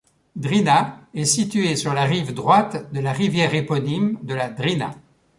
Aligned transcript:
Drina 0.35 0.99
est 1.13 1.25
située 1.25 1.75
sur 1.75 1.93
la 1.93 2.05
rive 2.05 2.33
droite 2.33 2.91
de 2.91 2.99
la 3.01 3.11
rivière 3.13 3.53
éponyme 3.53 4.17
de 4.23 4.33
la 4.33 4.49
Drina. 4.49 4.95